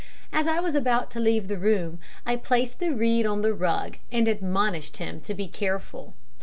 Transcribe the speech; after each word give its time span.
As 0.33 0.47
I 0.47 0.59
was 0.59 0.73
about 0.73 1.11
to 1.11 1.19
leave 1.19 1.47
the 1.47 1.59
room, 1.59 1.99
I 2.25 2.35
placed 2.35 2.79
the 2.79 2.89
reed 2.89 3.27
on 3.27 3.43
the 3.43 3.53
rug, 3.53 3.97
and 4.11 4.27
admonished 4.27 4.97
him 4.97 5.21
to 5.21 5.35
be 5.35 5.47
careful. 5.47 6.15